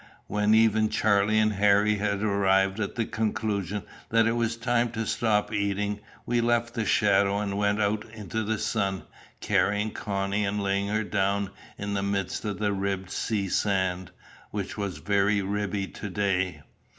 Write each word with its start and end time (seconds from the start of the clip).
When 0.25 0.55
even 0.55 0.89
Charlie 0.89 1.37
and 1.37 1.53
Harry 1.53 1.97
had 1.97 2.23
arrived 2.23 2.79
at 2.79 2.95
the 2.95 3.05
conclusion 3.05 3.83
that 4.09 4.25
it 4.25 4.31
was 4.31 4.57
time 4.57 4.89
to 4.93 5.05
stop 5.05 5.53
eating, 5.53 5.99
we 6.25 6.41
left 6.41 6.73
the 6.73 6.85
shadow 6.85 7.37
and 7.37 7.55
went 7.55 7.79
out 7.79 8.05
into 8.11 8.41
the 8.43 8.57
sun, 8.57 9.03
carrying 9.41 9.91
Connie 9.91 10.43
and 10.43 10.59
laying 10.63 10.87
her 10.87 11.03
down 11.03 11.51
in 11.77 11.93
the 11.93 12.01
midst 12.01 12.43
of 12.45 12.57
"the 12.57 12.73
ribbed 12.73 13.11
sea 13.11 13.47
sand," 13.47 14.09
which 14.49 14.75
was 14.75 14.97
very 14.97 15.43
ribby 15.43 15.85
to 15.89 16.09
day. 16.09 16.63